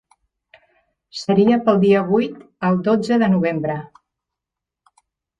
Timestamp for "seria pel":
1.17-1.75